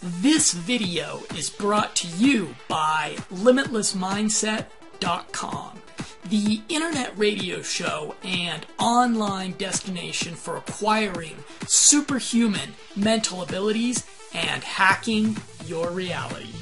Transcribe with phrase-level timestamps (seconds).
[0.00, 5.82] This video is brought to you by LimitlessMindset.com,
[6.30, 11.34] the internet radio show and online destination for acquiring
[11.66, 16.52] superhuman mental abilities and hacking your reality.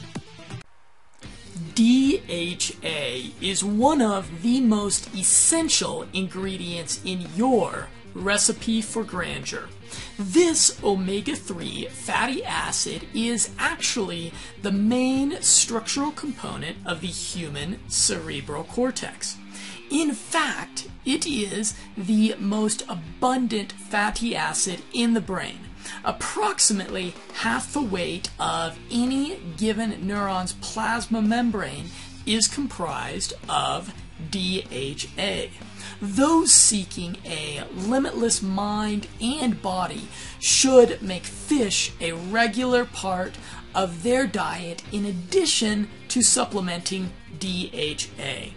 [1.75, 9.69] DHA is one of the most essential ingredients in your recipe for grandeur.
[10.19, 18.65] This omega 3 fatty acid is actually the main structural component of the human cerebral
[18.65, 19.37] cortex.
[19.91, 25.61] In fact, it is the most abundant fatty acid in the brain.
[26.05, 31.91] Approximately half the weight of any given neuron's plasma membrane
[32.27, 33.95] is comprised of
[34.31, 35.49] DHA.
[36.01, 43.37] Those seeking a limitless mind and body should make fish a regular part
[43.75, 48.53] of their diet in addition to supplementing DHA.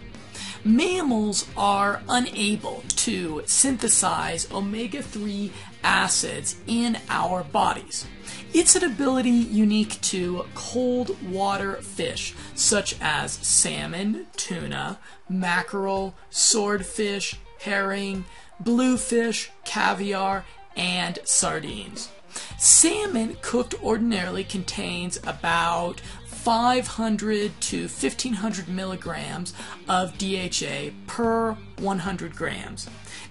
[0.64, 5.50] Mammals are unable to synthesize omega 3
[5.82, 8.06] acids in our bodies.
[8.52, 14.98] It's an ability unique to cold water fish, such as salmon, tuna,
[15.28, 18.24] mackerel, swordfish, herring,
[18.58, 20.44] bluefish, caviar,
[20.76, 22.10] and sardines.
[22.58, 26.00] Salmon cooked ordinarily contains about
[26.40, 29.52] 500 to 1500 milligrams
[29.86, 32.88] of DHA per 100 grams.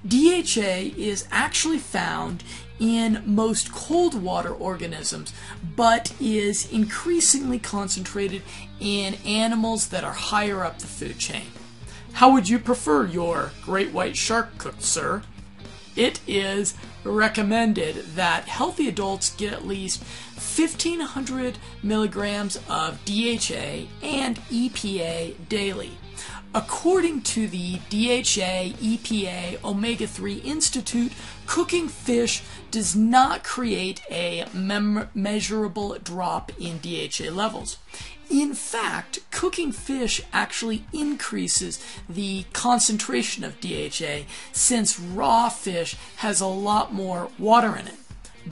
[0.07, 2.43] DHA is actually found
[2.79, 5.33] in most cold water organisms,
[5.75, 8.43] but is increasingly concentrated
[8.79, 11.47] in animals that are higher up the food chain.
[12.13, 15.23] How would you prefer your great white shark cooked, sir?
[15.95, 20.01] It is recommended that healthy adults get at least
[20.33, 25.97] 1500 milligrams of DHA and EPA daily.
[26.53, 31.11] According to the DHA EPA Omega 3 Institute,
[31.45, 32.41] cooking fish
[32.71, 34.45] does not create a
[35.13, 37.77] measurable drop in DHA levels.
[38.29, 46.47] In fact, cooking fish actually increases the concentration of DHA since raw fish has a
[46.47, 47.98] lot more water in it.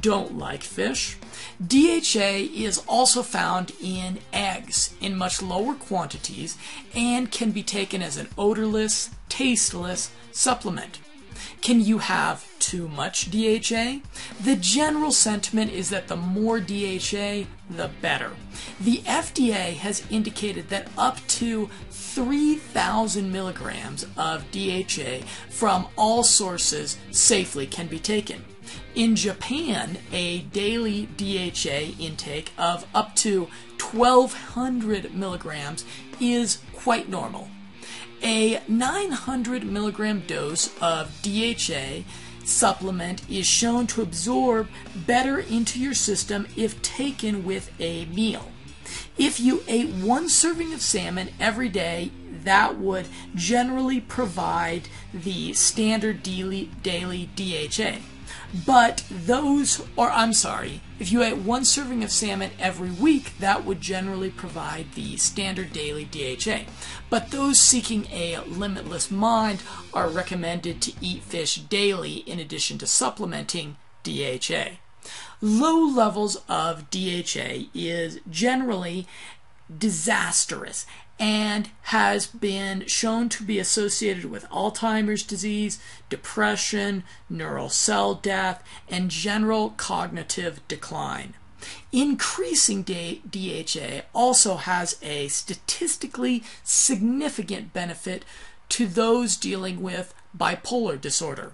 [0.02, 1.18] Don't like fish?
[1.66, 6.58] DHA is also found in eggs in much lower quantities
[6.94, 11.00] and can be taken as an odorless, tasteless supplement.
[11.62, 14.00] Can you have too much DHA?
[14.44, 18.32] The general sentiment is that the more DHA, the better.
[18.80, 27.68] The FDA has indicated that up to 3,000 milligrams of DHA from all sources safely
[27.68, 28.44] can be taken.
[28.96, 33.48] In Japan, a daily DHA intake of up to
[33.80, 35.86] 1200 milligrams
[36.20, 37.50] is quite normal.
[38.24, 42.04] A 900 milligram dose of DHA
[42.44, 44.68] supplement is shown to absorb
[45.06, 48.52] better into your system if taken with a meal.
[49.18, 52.12] If you ate one serving of salmon every day,
[52.44, 57.98] that would generally provide the standard daily, daily DHA.
[58.66, 63.66] But those, or I'm sorry, if you ate one serving of salmon every week, that
[63.66, 66.62] would generally provide the standard daily DHA.
[67.10, 69.64] But those seeking a limitless mind
[69.94, 74.78] are recommended to eat fish daily in addition to supplementing DHA.
[75.42, 79.08] Low levels of DHA is generally
[79.76, 80.86] disastrous
[81.20, 85.80] and has been shown to be associated with Alzheimer's disease,
[86.10, 91.34] depression, neural cell death, and general cognitive decline.
[91.92, 98.24] Increasing DHA also has a statistically significant benefit
[98.70, 101.54] to those dealing with bipolar disorder.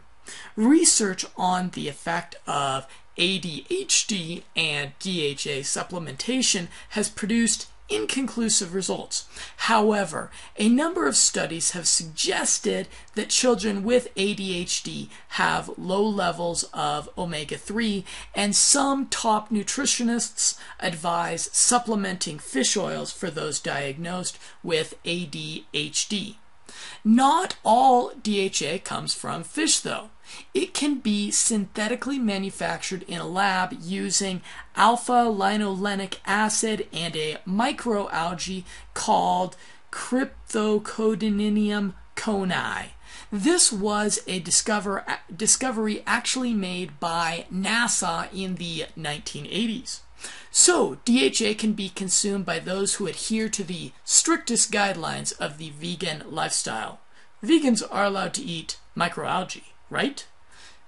[0.55, 2.87] Research on the effect of
[3.17, 9.25] ADHD and DHA supplementation has produced inconclusive results.
[9.57, 17.09] However, a number of studies have suggested that children with ADHD have low levels of
[17.17, 26.35] omega 3, and some top nutritionists advise supplementing fish oils for those diagnosed with ADHD.
[27.03, 30.09] Not all DHA comes from fish, though.
[30.53, 34.41] It can be synthetically manufactured in a lab using
[34.75, 38.63] alpha linolenic acid and a microalgae
[38.93, 39.55] called
[39.91, 42.89] Crypthecodinium cohnii.
[43.31, 45.05] This was a discover,
[45.35, 49.99] discovery actually made by NASA in the 1980s.
[50.55, 55.71] So, DHA can be consumed by those who adhere to the strictest guidelines of the
[55.71, 56.99] vegan lifestyle.
[57.43, 60.27] Vegans are allowed to eat microalgae, right?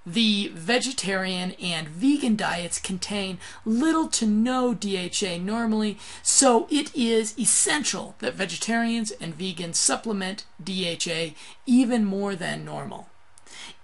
[0.06, 8.13] The vegetarian and vegan diets contain little to no DHA normally, so it is essential
[8.19, 11.33] that vegetarians and vegans supplement DHA
[11.65, 13.09] even more than normal.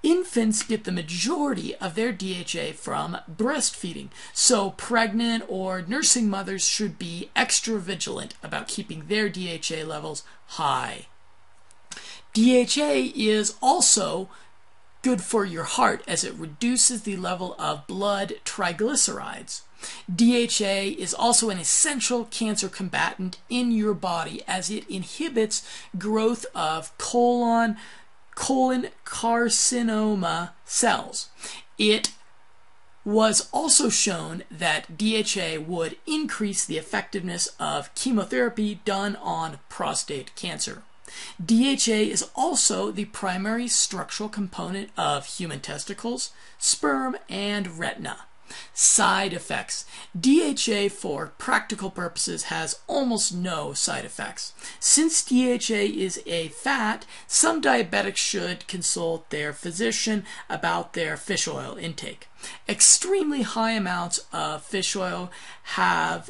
[0.03, 6.97] Infants get the majority of their DHA from breastfeeding, so pregnant or nursing mothers should
[6.97, 11.05] be extra vigilant about keeping their DHA levels high.
[12.33, 14.29] DHA is also
[15.03, 19.61] good for your heart as it reduces the level of blood triglycerides.
[20.13, 25.67] DHA is also an essential cancer combatant in your body as it inhibits
[25.97, 27.77] growth of colon
[28.35, 31.29] colon carcinoma cells.
[31.77, 32.11] It
[33.03, 40.83] was also shown that DHA would increase the effectiveness of chemotherapy done on prostate cancer.
[41.43, 48.19] DHA is also the primary structural component of human testicles, sperm, and retina.
[48.73, 49.85] Side effects.
[50.19, 54.53] DHA for practical purposes has almost no side effects.
[54.79, 61.77] Since DHA is a fat, some diabetics should consult their physician about their fish oil
[61.77, 62.27] intake.
[62.67, 65.31] Extremely high amounts of fish oil
[65.63, 66.29] have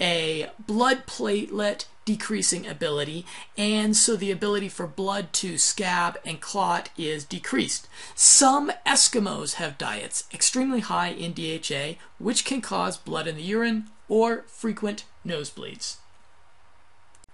[0.00, 3.26] a blood platelet decreasing ability,
[3.58, 7.86] and so the ability for blood to scab and clot is decreased.
[8.14, 13.88] Some Eskimos have diets extremely high in DHA, which can cause blood in the urine
[14.08, 15.96] or frequent nosebleeds.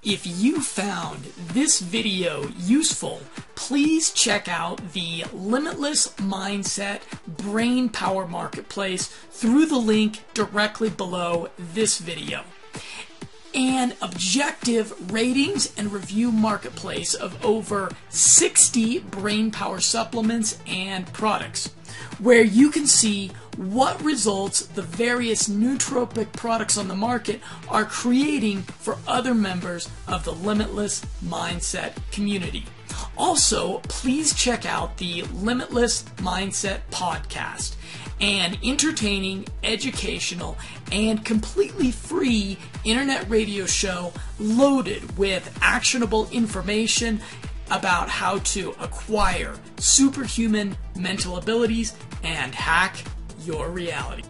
[0.03, 3.21] If you found this video useful,
[3.55, 11.99] please check out the Limitless Mindset Brain Power Marketplace through the link directly below this
[11.99, 12.43] video
[13.55, 21.71] an objective ratings and review marketplace of over 60 brain power supplements and products
[22.19, 28.63] where you can see what results the various nootropic products on the market are creating
[28.63, 32.65] for other members of the Limitless Mindset community.
[33.17, 37.77] Also, please check out the Limitless Mindset podcast
[38.25, 40.57] an entertaining, educational,
[40.91, 47.21] and completely free internet radio show loaded with actionable information
[47.71, 52.97] about how to acquire superhuman mental abilities and hack
[53.45, 54.23] your reality.